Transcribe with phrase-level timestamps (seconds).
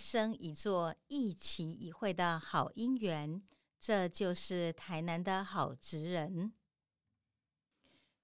[0.00, 3.42] 生一座、一期一会的好姻缘。
[3.78, 6.52] 这就是台南的好职人。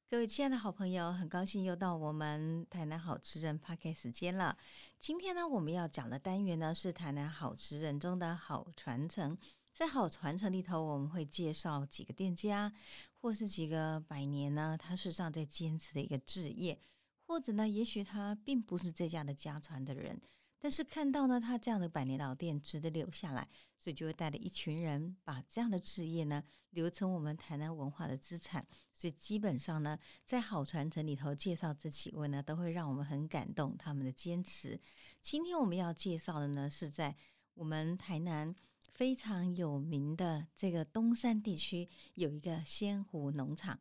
[0.08, 4.56] 各位亲爱的好朋友，很高兴又到我们台南好职人 p a r k 时间了。
[5.00, 9.36] 今天呢，我们要讲的单元呢是台南好职人中的好传承。
[9.72, 12.72] 在好传承里头，我们会介绍几个店家，
[13.20, 16.78] 或是几个百年呢，他事实上在坚持的一个置业，
[17.26, 20.18] 或者呢，也许他并不是这家的家传的人，
[20.58, 28.66] 但是看到呢，他这样的百年老店值得留下来，所以就会带着一群人把这样的置业呢留成我们台南文化的资产。
[28.92, 34.80] 所以基本上呢，在好传承里头介绍这几位呢，都会让我们很感动他们的坚持。
[35.20, 37.14] 今天我们要介绍的呢，是在
[37.54, 38.54] 我们台南。
[38.92, 43.78] 非常有名的这个东山地区有一个仙湖农场，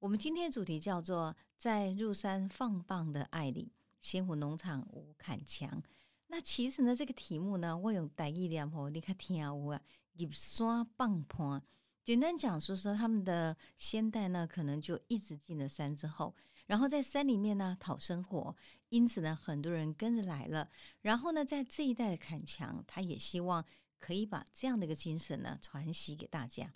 [0.00, 5.80] 我们今天主题叫做在入山放棒的爱里，仙湖农场吴坎强。
[6.28, 9.80] 那其实呢，这个题目呢，我用台语念吼，你看听有啊，
[10.14, 11.62] 入山放棒。
[12.04, 16.34] 简单讲说说他们的先代呢，可能就一直进了山之后，
[16.66, 18.54] 然后在山里面呢讨生活，
[18.88, 20.68] 因此呢，很多人跟着来了。
[21.00, 23.64] 然后呢，在这一代的坎墙，他也希望。
[23.98, 26.70] 可以把这样的一个精神呢传习给大家，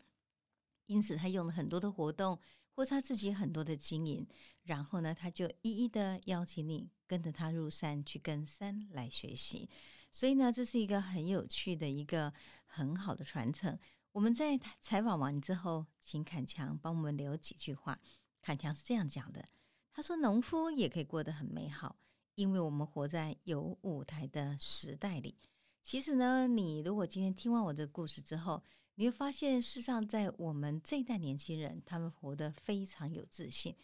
[0.87, 2.41] 因此他用了很多的活动，
[2.75, 4.27] 或他自己很多的经营，
[4.63, 9.69] 然后呢，他就一一的邀请你跟着他入山去跟山来学习。
[10.13, 12.33] 所以呢，这是一个很有趣的一个
[12.65, 13.77] 很好的传承。
[14.13, 17.99] 我们在采访完之后，请坎强帮我们留几句话。
[18.41, 19.45] 坎强是这样讲的：
[19.93, 21.97] 他说，农夫也可以过得很美好，
[22.37, 25.37] 因为我们活在有舞台的时代里。
[25.83, 28.63] 其实呢，你如果今天听完我这个故事之后，
[28.95, 33.75] 你会发现，事实上，在我们这一代年轻人，他们活得非常有自信。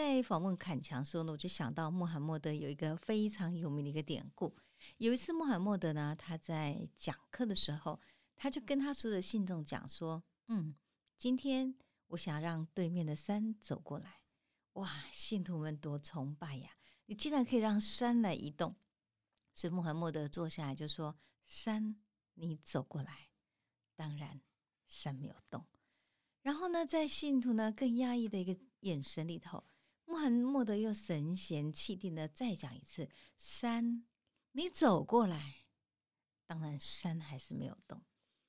[0.00, 4.56] 在访问坎强时候呢，我就想到穆罕默德有一个非常有名的一个典故。
[4.96, 8.00] 有一次，穆罕默德呢，他在讲课的时候，
[8.34, 10.74] 他就跟他所有的信众讲说：“嗯，
[11.18, 11.74] 今天
[12.06, 14.22] 我想让对面的山走过来。”
[14.80, 16.70] 哇，信徒们多崇拜呀！
[17.04, 18.74] 你竟然可以让山来移动。
[19.54, 21.14] 所以穆罕默德坐下来就说。
[21.46, 21.96] 山，
[22.34, 23.28] 你走过来，
[23.96, 24.40] 当然
[24.86, 25.66] 山没有动。
[26.40, 29.62] 然后呢，在信徒呢更压抑的一个眼神里头，
[30.10, 34.04] 穆罕默德又神闲气定的再讲一次：“山，
[34.50, 35.66] 你走过来。”
[36.48, 38.02] 当然山还是没有动。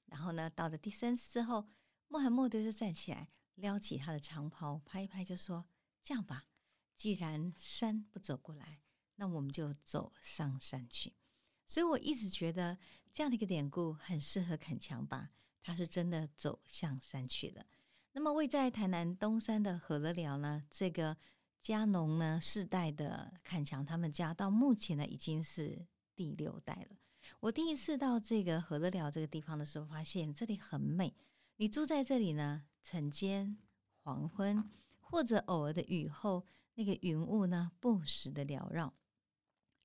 [0.06, 1.70] 然后呢，到了第三次之后，
[2.08, 5.64] 穆罕默德就站起来，撩起他的长袍，拍一拍，就说
[6.04, 6.48] ：“这样吧，
[6.98, 8.82] 既然山不走过来，
[9.18, 11.14] 那我们就走上山去。”
[11.68, 12.80] 所以我一直觉得
[13.14, 15.30] 这样的一个典故很适合砍墙吧，
[15.62, 17.68] 他是真的走向山去了。
[18.14, 21.16] 那么位在台南东山的和乐寮呢，这个
[21.62, 25.86] 家农呢世代的砍墙，他们家到目前呢已经是
[26.16, 26.98] 第六代了。
[27.40, 31.14] 我第一次到这个和乐寮这个地方的时候，发现这里很美。
[31.58, 33.58] 你住在这里呢，晨间、
[34.04, 38.94] 黄昏或者偶尔的雨后，那个云雾呢不时的缭绕。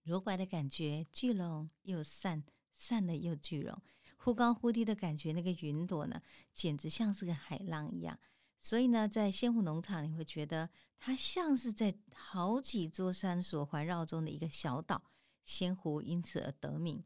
[0.02, 3.82] 柔白的感觉，聚拢又散，散了又聚拢，
[4.16, 5.32] 忽高忽低的感觉。
[5.32, 6.22] 那个云朵呢，
[6.54, 8.18] 简直像是个海浪一样。
[8.66, 10.68] 所以呢，在仙湖农场，你会觉得
[10.98, 15.00] 它像是在好几座山所环绕中的一个小岛。
[15.44, 17.00] 仙湖因此而得名。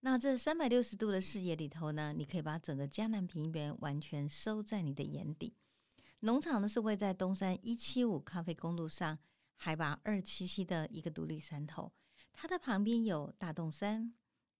[0.00, 5.54] 那这三百六十度的视野里头呢，你可以把整个江南平原完全收在你的眼底。
[6.22, 9.16] 农场呢是位在东山一七五咖啡公路上，
[9.54, 11.92] 海拔二七七的一个独立山头。
[12.32, 14.12] 它的旁边有大洞山、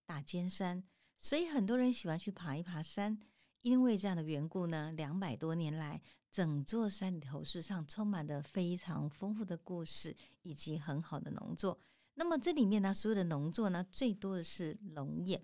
[0.05, 0.81] 大尖山，
[1.19, 3.19] 所以很多人喜欢去爬一爬山。
[3.63, 11.79] 因为这样的缘故呢，两百多年来，整座山里头事实上充满了非常丰富的故事以及很好的农作。
[12.15, 15.43] 那么这里面呢，所有的农作呢，最多的是龙眼。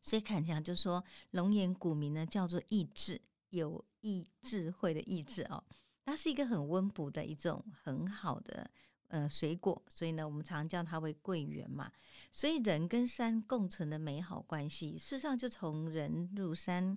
[0.00, 5.62] 所以看起来就说，龙眼古名呢叫做意智，有意智慧的意智哦。
[6.04, 8.70] 它是一个很温补的一种很好的。
[9.08, 11.90] 呃，水果，所以呢，我们常叫它为桂圆嘛。
[12.30, 16.96] 所以人跟山共存的美好关系，事实上就从人入山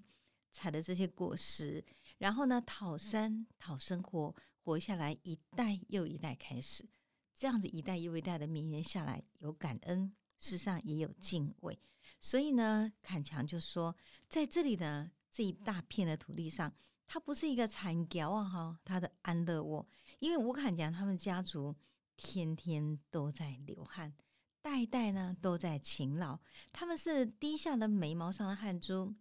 [0.51, 1.83] 采的这些果实，
[2.23, 4.33] 然后呢，讨山讨生活，
[4.63, 6.87] 活下来一代又一代开始，
[7.35, 10.09] 这样子一代又一代的绵延下来，有感恩，
[10.39, 11.77] 事实上也有敬畏。
[12.21, 13.93] 所以呢，坎强就说，
[14.29, 16.73] 在这里呢，这一大片的土地上，
[17.05, 19.85] 它不是一个残角啊，哈，它的安乐窝，
[20.19, 21.75] 因为吴坎强他们家族。
[22.15, 24.13] 天天都在流汗，
[24.61, 26.39] 代代呢都在勤劳。
[26.71, 29.11] 他们是低下的眉毛上的汗珠，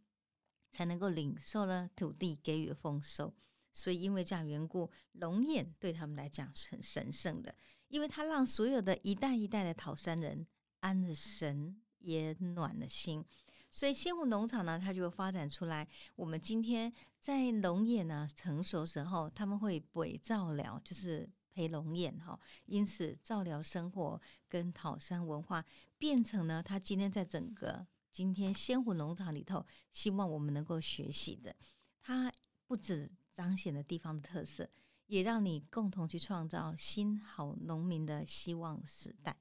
[0.72, 3.32] 才能够领受了土地给予的丰收。
[3.72, 7.54] 所以因为这样缘故，龙眼对他们来讲是很神圣的。
[7.88, 10.46] 因为它让所有的一代一代的桃山人
[10.80, 13.24] 安了神，也暖了心。
[13.70, 15.86] 所以仙湖农场呢，它就发展出来。
[16.16, 22.38] 我们今天在龙眼呢成熟时候，他们会补照料，就是陪龙眼哈。
[22.66, 25.64] 因此，照料生活跟桃山文化
[25.96, 31.56] 变成呢，他今天在整个今天仙湖农场里头，希望我们能够学习的。
[32.00, 32.30] 它
[32.66, 34.68] 不止彰显了地方的特色，
[35.06, 39.36] 也让你共同去创造新好农民的希望时代。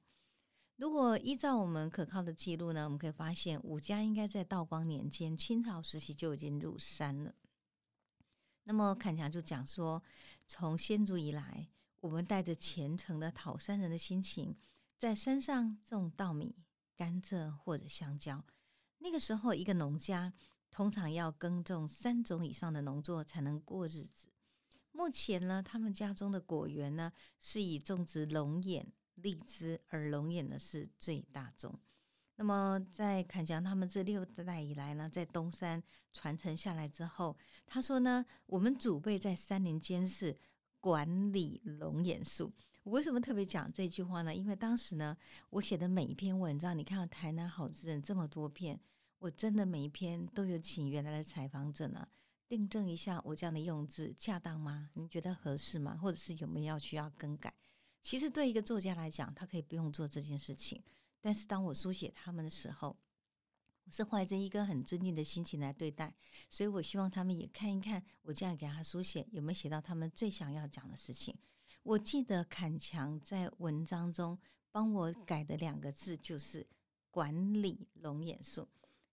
[0.76, 7.34] 如果依照我们可靠的记录呢，我们可以发现武家应该在道光年间，清朝时期就已经入山了。
[8.64, 10.02] 那么坎强就讲说，
[10.46, 11.68] 从先祖以来，
[12.00, 14.56] 我们带着虔诚的讨山人的心情，
[14.96, 16.56] 在山上种稻米、
[16.96, 18.42] 甘蔗或者香蕉。
[19.02, 20.32] 那个时候，一个农家
[20.70, 24.28] 通常要耕种三种以上的农作才能过日子。
[24.92, 28.92] 目前呢，他们家中的果园呢，是以种植龙眼。
[29.16, 31.78] 荔枝、而龙眼呢是最大宗。
[32.36, 35.80] 那么在坎强他们这六代以来呢，在东山
[36.14, 40.36] 传承下来之后，他说呢，我们祖辈在山林间是
[40.80, 42.50] 管理龙眼树。
[42.84, 44.34] 我为什么特别讲这句话呢？
[44.34, 45.16] 因为当时呢，
[45.50, 48.80] 我写的每一篇文章，你看到台南好字人这么多篇，
[49.22, 52.08] 我真的每一篇都有请原来的采访者呢，
[52.48, 54.90] 订正一下我这样的用字恰当吗？
[54.94, 55.96] 你觉得合适吗？
[55.96, 57.54] 或者是有没有要需要更改？
[58.02, 60.82] 其实对一个作家来讲，他可以不用做这件事情。
[61.20, 62.96] 但是当我书写他们的时候，
[63.84, 66.12] 我是怀着一个很尊敬的心情来对待，
[66.50, 71.32] 所以我希望他们也看一看我这样给他书写有没有写到他们最想要讲的事情。
[71.84, 74.36] 我记得坎强在文章中
[74.72, 76.66] 帮我改的两个字就是
[77.12, 78.66] “管理龙眼树”。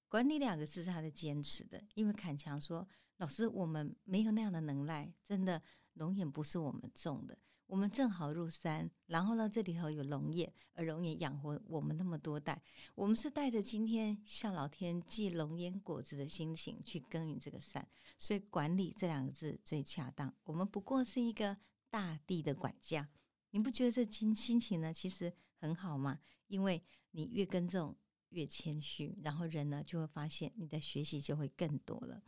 [0.10, 2.86] 管理两个字是他的坚持的，因为坎强说
[3.18, 5.62] ：“老师，我们没有那样的能耐，真的
[5.94, 12.60] 龙眼不是我们种的。”我们正好入山，然后呢，这里头有龙眼，而龙眼养活我们那么多代。
[12.96, 20.34] 我们是带着今天向老天寄龙眼果子的心情去耕耘这个山，所以“管理”这两个字最恰当。
[20.46, 21.56] 我们不过是一个
[21.92, 23.08] 大地的管家，
[23.52, 24.92] 你不觉得这心心情呢？
[24.92, 26.20] 其实很好吗？
[26.48, 27.96] 因为你越耕种
[28.30, 32.22] 越谦虚，然后人呢就会发现你的学习就会更多了。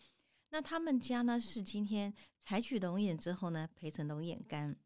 [0.50, 2.14] 那他们家呢是今天
[2.44, 4.78] 采取龙眼之后呢，培成龙眼干。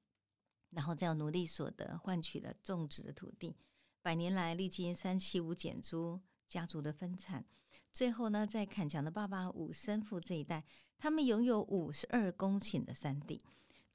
[0.71, 3.55] 然后再用奴隶所得换取了种植的土地，
[4.01, 6.19] 百年来历经三七五减租，
[6.49, 7.45] 家族的分产，
[7.93, 10.65] 最后呢，在坎强的爸爸武生父这一代，
[10.97, 13.41] 他们拥有五十二公顷的山地。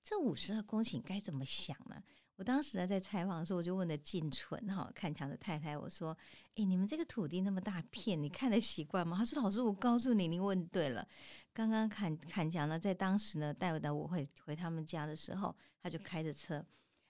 [0.02, 2.02] 这五十二公顷该怎么想呢？
[2.40, 6.16] 我当时呢在采访的时候，我就问了静纯哈坎强的太太，我说
[6.56, 11.06] ：“哎，你们这个土地那么大片，你看得习惯吗？”他说：“老师，我告诉你，你问对了。
[11.52, 16.64] 刚刚坎坎强呢，在当时呢带我我回回他们家的时候，他就开着车，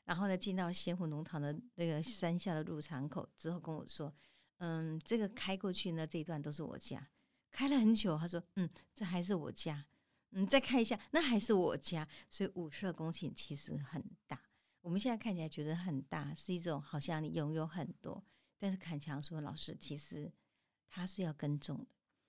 [0.05, 4.13] 然后呢进到仙湖农场的那个山下的入场口之后，跟我说
[4.59, 7.09] ：‘嗯，这个开过去呢这一段都是我家，
[7.53, 9.87] 开了很久。’他说：‘嗯，这还是我家。’
[10.35, 12.09] 嗯，再看一下，那还是我家。
[12.29, 14.43] 所以五十二公顷其实很大。”
[14.83, 18.25] 我们现在看起来觉得很大，是一种好像你拥有很多。
[18.59, 20.33] 但是坎强说：“老师，其实
[20.89, 21.87] 他是要耕种的，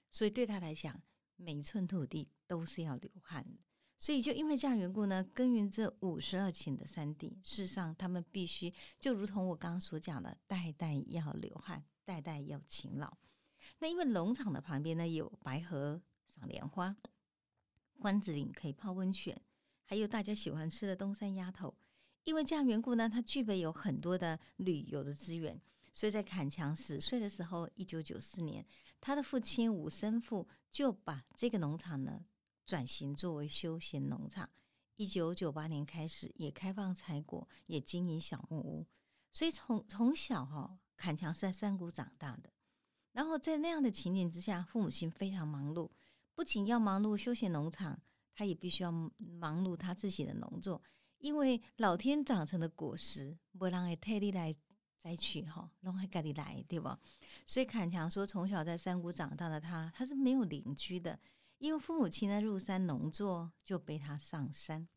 [0.10, 1.02] 所以对他来讲，
[1.36, 3.60] 每一寸土地都是要流汗的。
[4.00, 13.18] 所以就因为这样缘故呢，耕耘这五十二顷的山地，事实上他们必须就如同我刚刚所讲的，代代要流汗，代代要勤劳。
[13.80, 16.96] 那因为农场的旁边呢，有白河赏莲花，
[18.00, 19.40] 关子岭可以泡温泉，
[19.84, 21.74] 还有大家喜欢吃的东山鸭头。”
[22.24, 25.60] 因为这样缘故呢，他具备有很多的旅游的资源，
[25.92, 28.66] 所以在坎强十岁的时候，一九九四年，
[29.00, 32.24] 他的父亲武生父就把这个农场呢
[32.66, 34.50] 转型作为休闲农场。
[34.98, 38.86] 一九九八年开始，也开放采果，也经营小木屋。
[39.32, 42.52] 所以从从小哈，坎强是在山谷长大的。
[43.14, 45.90] 然后在那样的情景之下，父母亲非常忙碌，
[46.36, 48.00] 不仅要忙碌休闲农场，
[48.36, 50.82] 他也必须要忙碌他自己的农作。
[51.22, 54.54] 因为老天长成的果实，不让人特地来
[54.98, 57.00] 摘取哈，让还赶紧来，对吧？
[57.46, 61.20] 所以坎强说，从小在山谷长大的他，他是没有邻居的，
[61.60, 64.88] 因为父母亲呢入山农作，就背他上山。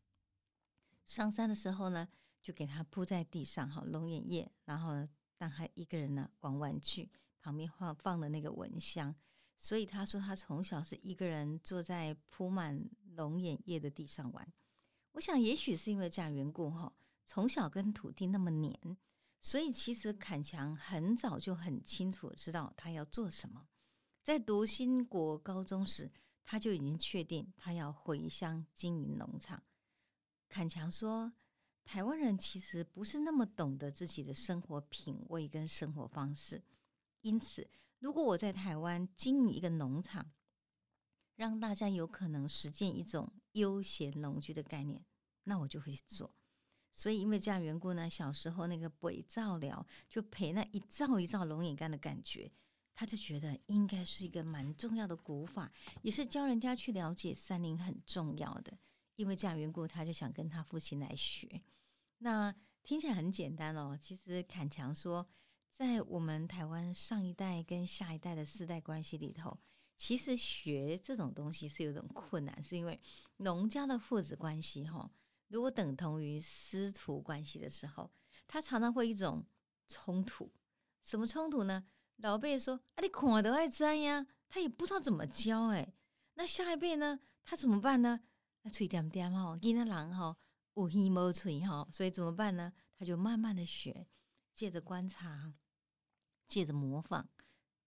[1.05, 2.07] 上山的时候呢，
[2.41, 9.15] 就给他铺在地上哈，龙眼叶，然后呢，让他一个人呢玩玩具，旁边放放的那个蚊香。
[9.57, 14.51] 所以他说，他从小是一个人坐在铺满龙眼叶的地上玩。
[15.15, 16.91] 我想，也许是因为这样缘故哈，
[17.25, 18.77] 从小跟土地那么黏，
[19.39, 23.65] 所以其实坎强很早就很清楚知道他要做什么。
[24.21, 26.11] 在读新国高中时，
[26.43, 29.63] 他就已经确定他要回乡经营农场。
[30.49, 31.31] 坎强说，
[31.85, 36.61] 台湾人其实不是那么懂得自己的生活品味跟生活方式，
[37.21, 37.65] 因此，
[37.99, 40.29] 如果我在台湾经营一个农场，
[41.35, 45.03] 让大家有可能实践一种悠闲农居的概念，
[45.43, 46.33] 那我就会去做。
[46.91, 52.49] 所以，因为这样缘故呢，小时候那个北照疗就陪那一照一照龙眼干的感觉，
[52.93, 55.69] 他就觉得应该是一个蛮重要的古法，
[56.01, 58.77] 也是教人家去了解山林很重要的。
[59.17, 61.61] 因为这样缘故，他就想跟他父亲来学。
[62.19, 63.97] 那听起来很简单哦。
[64.01, 65.27] 其实坎强说，
[65.71, 69.59] 在我们台湾上一代跟下一代的世代关系里头。
[69.97, 72.99] 其实学这种东西是有种困难，是因为
[73.37, 75.09] 农家的父子关系哈，
[75.47, 78.11] 如果等同于师徒关系的时候，
[78.47, 79.45] 他常常会一种
[79.87, 80.51] 冲突。
[81.01, 81.85] 什么冲突呢？
[82.17, 85.93] 老辈说啊，你看都爱摘呀，他也不知道怎么教哎。
[86.33, 88.21] 那下一辈呢，他怎么办呢？
[88.63, 90.35] 那嘴点点哈，囡仔人哈，
[90.73, 92.73] 有耳无嘴哈，所以怎么办呢？
[92.97, 94.07] 他就慢慢的学，
[94.55, 95.53] 借着观察，
[96.47, 97.27] 借着模仿，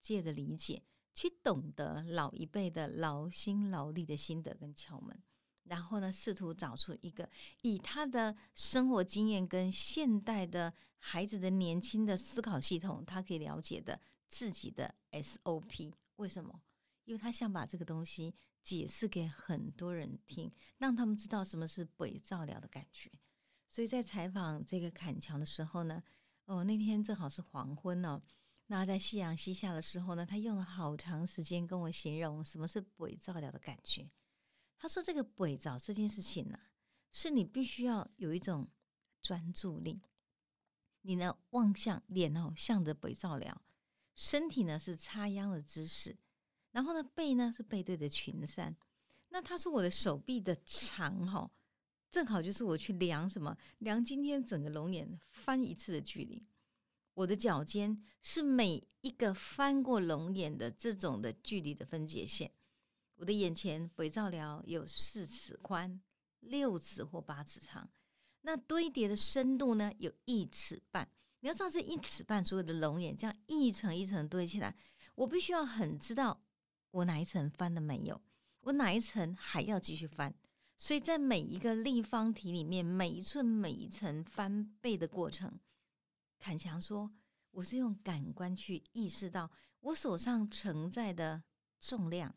[0.03, 0.83] 借着理解。
[1.19, 5.21] 去懂得老一辈的劳心劳力的心得跟窍门，
[5.65, 7.29] 然后呢，试图找出一个
[7.63, 15.93] 以他的生活经验跟现代的孩子的年轻的思考系统，他可以了解的自己的 SOP。
[16.15, 16.63] 为什么？
[17.03, 18.33] 因为他想把这个东西
[18.63, 23.11] 解释给很多人听，让他们知道什么是鬼照疗的感觉。
[23.69, 26.01] 所以在采访这个坎强的时候呢，
[26.45, 28.23] 哦，那天正好是黄昏哦。
[28.71, 34.11] 那在夕阳西下的时候呢，他用了好长时间跟我形容什么是鬼照料的感觉。
[34.77, 36.59] 他说：“这个鬼照这件事情呢，
[37.11, 38.69] 是你必须要有一种
[39.23, 40.03] 专注力，
[41.01, 43.63] 你呢望向脸哦，向着鬼照料，
[44.15, 46.19] 身体呢是插秧的姿势，
[46.71, 48.77] 然后呢背呢是背对着群山。
[49.31, 51.51] 那他说我的手臂的长哈，
[52.11, 56.47] 正好就是我去量什么量今天整个龙眼翻一次的距离。”
[57.19, 62.53] 我的脚尖是每一个翻过龙眼的这种的距离的分界线。
[63.17, 66.01] 我的眼前北照疗有四尺宽、
[66.39, 67.91] 六尺或八尺长，
[68.43, 71.11] 那堆叠的深度呢有一尺半。
[71.41, 74.77] 你要知道这一尺半所有的龙眼这样一层一层堆起来，
[75.17, 76.41] 我必须要很知道
[76.93, 78.23] 我哪一层翻了没有，
[78.61, 80.33] 我哪一层还要继续翻。
[80.77, 85.59] 所以在每一个立方体里面，每一寸每一层翻倍的过程。
[86.38, 87.11] 坎强说
[87.50, 91.42] ：“我是用感官去意识到我手上承载的
[91.80, 92.35] 重量、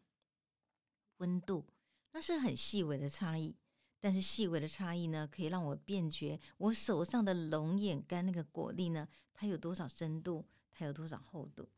[1.17, 1.67] 温度，
[2.11, 3.55] 那是很细微的差异。
[3.99, 11.69] 但是细微的差异呢，可以让我辨觉我手上的龙眼干那个果粒呢，它有多少深度，它有多少厚度。”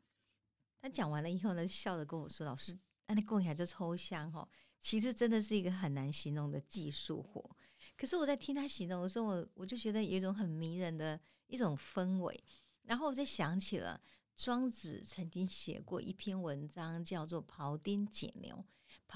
[0.82, 4.48] 他讲完了以后呢，笑着跟我说：“老师，那你供起来就抽象哈，
[4.80, 7.58] 其实真的是一个很难形容的技术活。
[7.98, 11.20] 可是我在听他形容的时候，我我就觉得有一种很迷人的。”
[11.54, 12.44] 一种氛围，
[12.82, 14.02] 然后我就想起了
[14.36, 18.66] 庄子曾经写过一篇文章，叫做《庖丁解牛》。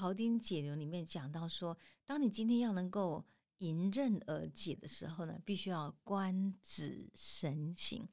[0.00, 1.76] 庖丁解牛》里面讲到说，
[2.06, 3.26] 当你今天要能够
[3.56, 8.08] 迎刃而解的时候呢，必须要观止神行。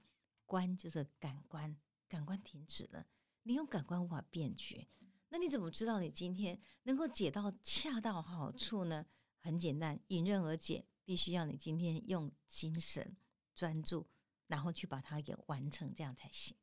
[0.47, 1.77] 观就是感官，
[2.07, 3.05] 感官停止了，
[3.43, 4.87] 你用感官无法辨觉，
[5.29, 9.05] 那你怎么知道你今天能够解到恰到好处呢？
[9.39, 13.15] 很简单，迎刃而解，必须要你今天用精神
[13.53, 14.07] 专注。
[14.47, 16.55] 然后去把它给完成，这样才行。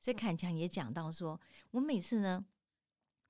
[0.00, 2.44] 所以坎强也讲到说，我每次呢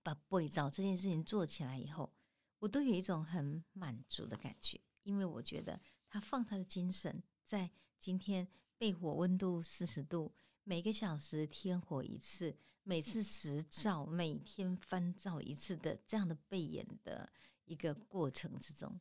[0.03, 2.13] 把背照这件事情做起来以后，
[2.59, 8.47] 我都有一种很满足的感觉，因为我觉得他放他的精神在今天
[8.77, 10.35] 背火温度四十度，
[10.65, 17.33] 每个小时添火一次，每次十照，每天翻照一次的这样的背眼的
[17.65, 19.01] 一个过程之中。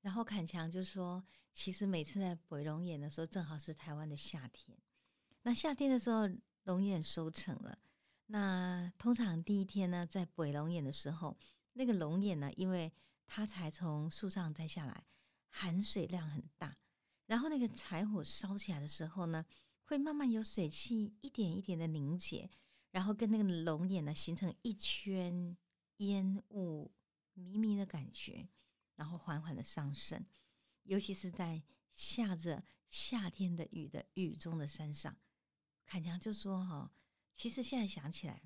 [0.00, 1.24] 然后坎强就说。
[1.52, 4.76] 其实每次在北龙眼的时候，正好是台湾的夏天。
[5.42, 6.28] 那夏天的时候，
[6.64, 7.78] 龙眼收成了。
[8.26, 11.36] 那通常第一天呢，在北龙眼的时候，
[11.74, 12.90] 那个龙眼呢，因为
[13.26, 15.04] 它才从树上摘下来，
[15.50, 16.76] 含水量很大。
[17.26, 19.44] 然后那个柴火烧起来的时候呢，
[19.84, 22.50] 会慢慢有水汽一点一点的凝结，
[22.90, 25.56] 然后跟那个龙眼呢形成一圈
[25.98, 26.90] 烟雾
[27.34, 28.48] 迷迷的感觉，
[28.96, 30.24] 然后缓缓的上升。
[30.84, 31.62] 尤其是在
[31.92, 35.16] 下着夏天的雨的雨中的山上，
[35.86, 36.92] 坎强就说：“哈，
[37.34, 38.42] 其实现在想起来，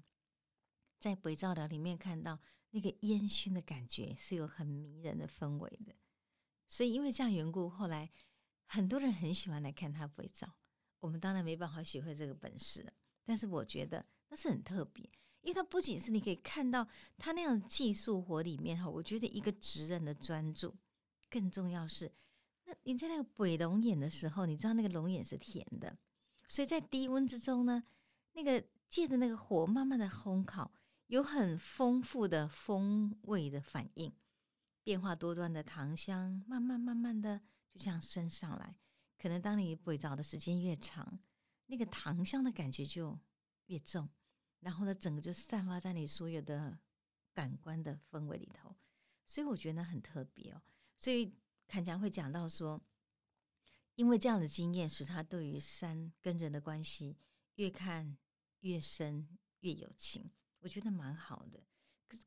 [0.98, 2.40] 在北照岛里面看到
[2.70, 5.94] 那个烟熏的感觉是有很迷人的氛围的。
[6.68, 8.10] 所以因为这样缘故，后来
[8.66, 10.56] 很多人很喜欢来看他北照。
[11.00, 12.92] 我们当然没办法学会这个本事，
[13.24, 15.04] 但是我觉得那是很特别，
[15.40, 20.76] 因为它不仅是你可以看到他那样的技术活里面哈，我觉得一个职人的专注，
[21.30, 22.12] 更重要是。”
[22.66, 25.96] 那你在那个北龙眼的时候，你知道那个龙眼是甜的，
[26.48, 27.82] 所以在低温之中呢，
[28.32, 30.72] 那个借着那个火慢慢的烘烤，
[31.06, 34.12] 有很丰富的风味的反应，
[34.82, 38.76] 变化多端的糖香，慢慢慢慢的就这样升上来。
[39.18, 41.18] 可能当你北着的时间越长，
[41.66, 43.18] 那个糖香的感觉就
[43.66, 44.08] 越重，
[44.60, 46.76] 然后呢，整个就散发在你所有的
[47.32, 48.74] 感官的氛围里头。
[49.24, 50.60] 所以我觉得很特别哦。
[50.98, 51.34] 所以
[51.68, 52.80] 坎强会讲到说，
[53.94, 57.16] 因为这样的经验，使他对于山跟人的关系
[57.56, 58.16] 越看
[58.60, 59.28] 越深，
[59.60, 60.30] 越有情。
[60.60, 61.62] 我觉得蛮好的。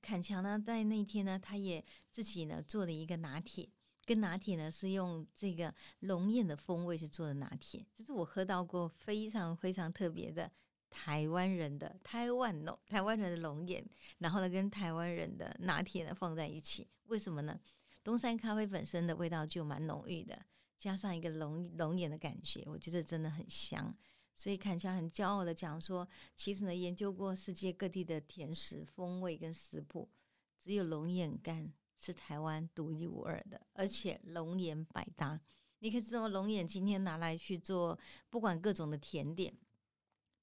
[0.02, 3.70] 坎强呢，在那一天呢，他也自己呢做了一个拿铁，
[4.06, 10.52] 跟拿铁呢是用这个龙眼的风味去做的拿铁，这是我喝到过非常非常特别的
[10.90, 13.86] 台湾人的台湾龙台湾人的龙眼，
[14.18, 17.58] 然后呢跟台湾人的拿铁呢放在一起，为什么呢？
[18.04, 20.46] 东山咖啡本身的味道就蛮浓郁的，
[20.78, 23.96] 加上一个龙龙眼的感觉，我觉得真的很香。
[24.34, 30.10] 所以看起来很骄傲的讲说，其实呢研究过世界各地的甜食风味跟食谱，
[30.58, 35.42] 只有龙眼干是台湾独一无二的，而且龙眼百搭。
[35.80, 39.54] 你可以知道，龙眼今天拿来去做，不管各种的甜点、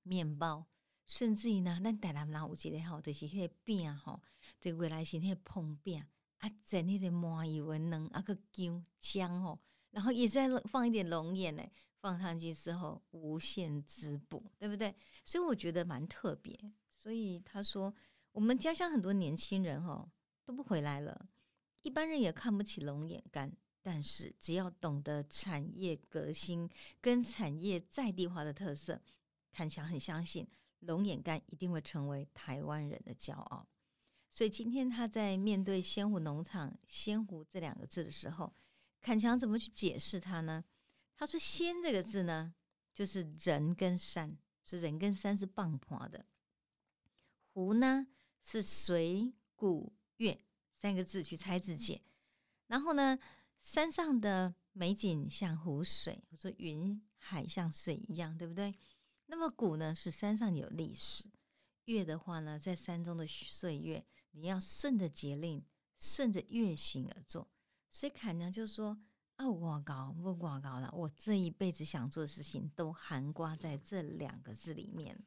[0.02, 0.66] 面包，
[1.06, 4.20] 甚至于呢，咱台南人有一个吼，就是迄个饼吼，
[4.60, 6.04] 这未来是迄个碰饼。
[6.38, 9.58] 啊，整那个麻油的嫩啊个姜姜哦，
[9.90, 11.62] 然后也再放一点龙眼呢，
[12.00, 14.94] 放上去之后无限滋补，对不对？
[15.24, 16.58] 所以我觉得蛮特别。
[16.88, 17.94] 所以他说，
[18.32, 20.10] 我们家乡很多年轻人哦
[20.44, 21.28] 都不回来了，
[21.82, 23.50] 一般人也看不起龙眼干，
[23.80, 26.68] 但是只要懂得产业革新
[27.00, 29.00] 跟产业在地化的特色，
[29.52, 30.46] 看起来很相信
[30.80, 33.66] 龙眼干一定会成为台湾人的骄傲。
[34.36, 38.52] 所以今天他在面对仙湖农场“仙湖”这两个字的时候，
[39.00, 40.62] 坎强怎么去解释它呢？
[41.16, 42.54] 他说：“仙”这个字呢，
[42.92, 46.18] 就是人跟山，是人跟山是傍坡的
[47.54, 48.08] ；“湖”呢，
[48.42, 50.38] 是水、谷、月
[50.74, 52.02] 三个字去猜字解。
[52.66, 53.18] 然后呢，
[53.62, 58.74] 山上的美景像湖水，我说云海像水一样，对不对？
[59.28, 61.24] 那么“谷”呢，是山上有历史
[61.86, 64.04] ；“月”的话呢，在山中的岁月。
[64.36, 65.64] 你要顺着节令，
[65.96, 67.48] 顺着月行而做。
[67.90, 68.98] 所以坎娘就说
[69.36, 75.18] ：“啊，我高不挂高了，我这一辈子想做的事情都含挂在这两个字里面。”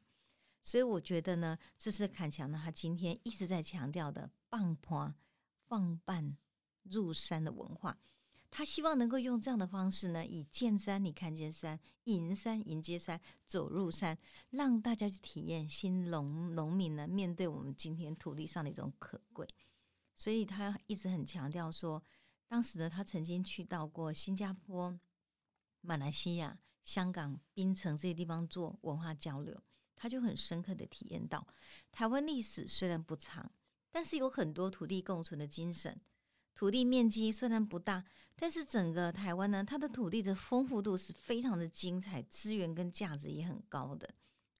[0.62, 5.12] 所以我觉得呢，这是坎强呢，他今天一直在强调的“放坡
[5.66, 6.36] 放半
[6.82, 7.98] 入山”的文化。
[8.50, 14.18] 他希望能够用这样的方式呢，以见山你看见山，迎山迎接山，走入山，
[14.50, 19.46] 让大家去体验新农农民呢面对我们今天土地上的一种可贵。
[20.16, 22.02] 所以他一直很强调说，
[22.48, 24.98] 当时呢，他曾经去到过新加坡、
[25.80, 29.62] 马来西亚、香港、槟城这些地方做文化交流，
[29.94, 31.46] 他就很深刻的体验到，
[31.92, 33.52] 台湾历史虽然不长，
[33.92, 36.00] 但是有很多土地共存的精神。
[36.54, 38.04] 土地面积虽然不大，
[38.36, 44.08] 但是整个台湾呢，它的土地的丰富度是非常的精彩，资源跟价值也很高的。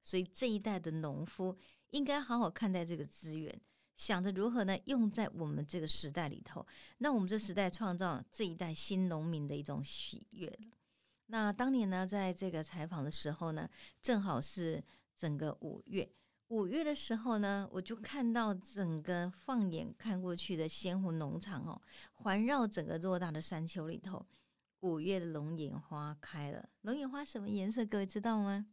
[0.03, 1.57] 所以这一代的农夫
[1.91, 3.61] 应该好好看待这个资源，
[3.97, 6.67] 想着如何呢用在我们这个时代里头。
[6.99, 10.59] 那我们这时代创造这一代新农民的一种喜悦
[11.27, 13.69] 那当年呢，在这个采访的时候呢，
[14.01, 14.83] 正好是
[15.17, 16.11] 整个五月。
[16.51, 21.81] 五月的时候呢，我就看到整个放眼看过去的仙湖农场哦，
[22.13, 24.27] 环绕整个偌大的山丘里头，
[24.81, 26.69] 五月的龙眼花开了。
[26.81, 27.87] 龙眼花什么颜色？
[27.87, 28.67] 各位知道吗？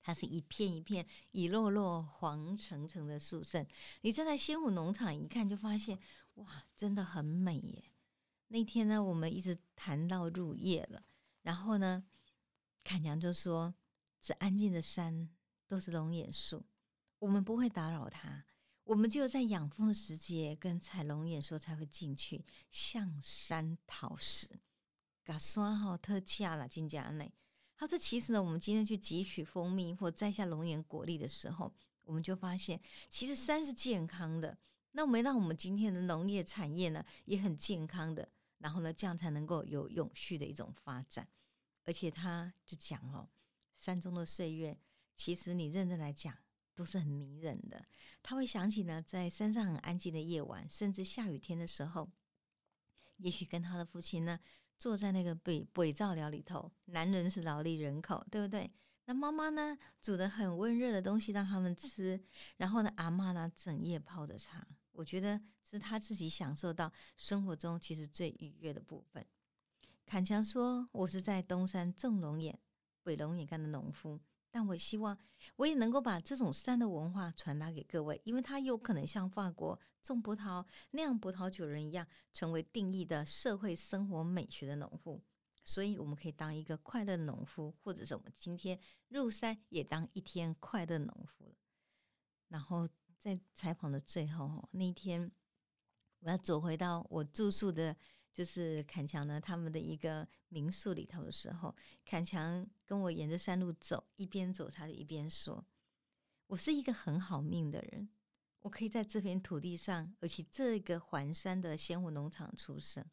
[0.00, 3.66] 它是一片一片、一落落黄澄澄的树盛。
[4.00, 5.98] 你站在仙湖农场一看，就发现
[6.36, 7.84] 哇，真的很美耶。
[8.48, 11.04] 那天呢，我们一直谈到入夜了，
[11.42, 12.02] 然后呢，
[12.82, 13.74] 侃娘就说
[14.18, 15.28] ：“这安静的山
[15.68, 16.64] 都是龙眼树。”
[17.20, 18.44] 我们不会打扰他，
[18.84, 24.48] 我们就在养蜂的时节跟采龙眼时候才会进去向山讨食。
[25.22, 27.30] 嘎刷好特价了，金家内。
[27.76, 34.56] 他说：“其实呢，我们今天去汲取蜂蜜或摘下龙眼果粒的时候，我们就发现，其实山是健康的。
[34.92, 38.26] 那我们让我们今天的农业产业呢，也很健康的。
[38.58, 41.28] 然后呢，这样才能够有永续的一种发展。
[41.84, 43.28] 而且他就讲哦，
[43.78, 44.78] 山中的岁月，
[45.16, 46.34] 其实你认真来讲。”
[46.80, 47.84] 都是很迷人的。
[48.22, 52.10] 他会想起呢，在山上很安静的夜晚，甚至下雨天的时候，
[53.18, 54.40] 也许跟他的父亲呢，
[54.78, 56.72] 坐在那个北北照寮里头。
[56.86, 58.72] 男人是劳力人口，对不对？
[59.04, 62.18] 那妈妈呢，煮的很温热的东西让他们吃。
[62.56, 64.66] 然后呢，阿妈呢，整夜泡的茶。
[64.92, 65.38] 我觉得
[65.70, 69.22] 是他自己享受到生活中其实最愉悦的部分。
[70.06, 72.58] 坎强说：“我是在东山种龙眼、
[73.02, 74.18] 北龙眼干的农夫，
[74.50, 75.16] 但我希望
[75.56, 85.22] 我也能够把这种山的文化传达给各位，因为他有可能像法国种葡萄、酿葡萄酒人一样，成为定义的社会生活美学的农妇。
[85.64, 91.54] 所以，我们可以当一个快乐农夫，或者是我们今天入山也当一天快乐农夫。
[92.48, 95.30] 然后，在采访的最后，那一天。”
[96.22, 97.96] 我要走回到我住宿的，
[98.32, 105.64] 就是坎强呢他们的一个民宿里头的时候，坎强跟我沿着山路走，一边走他就一边说
[106.48, 108.08] ：“我是一个很好命的人，
[108.60, 113.04] 我可以在这片土地上，而且这个环山的仙湖农场出生，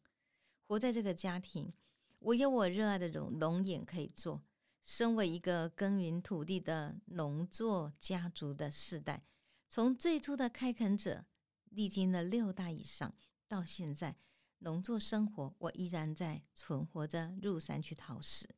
[0.66, 1.72] 活在这个家庭，
[2.20, 4.42] 我有我热爱的龙龙眼可以做。
[4.84, 9.24] 身为一个耕耘土地的农作家族的世代，
[9.68, 11.24] 从最初的开垦者。”
[11.70, 13.14] 历经了六代以上，
[13.46, 14.16] 到现在
[14.60, 18.48] 农作生活，我依然在存活着，入山去讨食。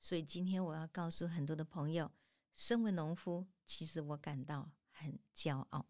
[0.00, 2.10] 所以今天我要告诉很多的朋友，
[2.54, 5.86] 身为农夫，其实我感到很骄傲。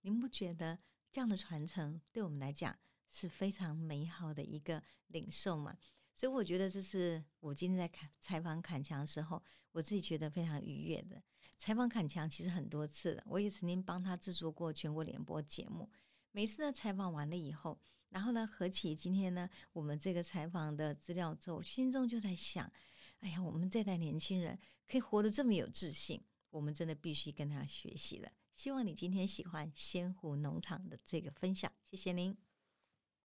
[0.00, 0.78] 您不觉得
[1.10, 2.76] 这样的传承对我们来讲
[3.10, 5.76] 是非常美好的一个领受吗？
[6.14, 11.22] 所以我觉得这是我今天在看采访坎强的时候，我自己觉得非常愉悦的。
[11.56, 15.88] 采访坎强其实很多次了，我也曾经帮他制作过全国联播节目。
[16.32, 17.78] 每次呢采访完了以后，
[18.12, 22.70] 然后呢合起今天呢我们这个采访的资料之后，心中就在想，
[23.20, 28.30] 哎呀，我们这代年轻人可以活得这么有自信，我们真的必须跟他学习了。
[28.54, 32.51] 希望你今天喜欢仙湖农场的这个分享，谢谢您。